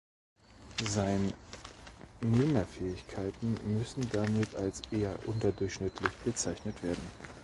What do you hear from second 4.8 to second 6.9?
eher unterdurchschnittlich bezeichnet